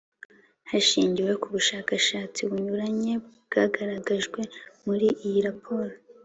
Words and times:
Hashingiwe 0.69 1.31
ku 1.41 1.47
bushakashatsi 1.55 2.39
bunyuranye 2.49 3.13
bwagaragajwe 3.45 4.39
muri 4.85 5.07
iyi 5.25 5.39
raporo 5.47 5.93